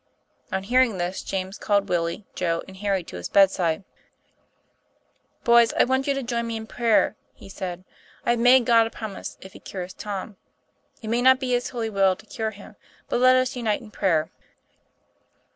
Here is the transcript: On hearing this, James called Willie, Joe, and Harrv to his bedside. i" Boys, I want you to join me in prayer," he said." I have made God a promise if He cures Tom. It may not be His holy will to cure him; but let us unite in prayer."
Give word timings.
On 0.51 0.63
hearing 0.63 0.97
this, 0.97 1.21
James 1.21 1.59
called 1.59 1.87
Willie, 1.87 2.25
Joe, 2.33 2.63
and 2.67 2.75
Harrv 2.77 3.05
to 3.05 3.17
his 3.17 3.29
bedside. 3.29 3.83
i" 3.83 3.83
Boys, 5.43 5.73
I 5.73 5.83
want 5.83 6.07
you 6.07 6.15
to 6.15 6.23
join 6.23 6.47
me 6.47 6.55
in 6.57 6.65
prayer," 6.65 7.15
he 7.35 7.47
said." 7.47 7.83
I 8.25 8.31
have 8.31 8.39
made 8.39 8.65
God 8.65 8.87
a 8.87 8.89
promise 8.89 9.37
if 9.41 9.53
He 9.53 9.59
cures 9.59 9.93
Tom. 9.93 10.37
It 11.03 11.09
may 11.09 11.21
not 11.21 11.39
be 11.39 11.51
His 11.51 11.69
holy 11.69 11.91
will 11.91 12.15
to 12.15 12.25
cure 12.25 12.49
him; 12.49 12.77
but 13.09 13.19
let 13.19 13.35
us 13.35 13.55
unite 13.55 13.81
in 13.81 13.91
prayer." 13.91 14.31